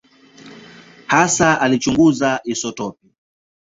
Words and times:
Hasa 1.07 1.61
alichunguza 1.61 2.41
isotopi. 2.45 3.07